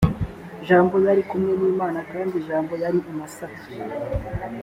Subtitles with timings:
[0.67, 3.61] jambo yari kumwe ni imana kandi jambo yari imasaka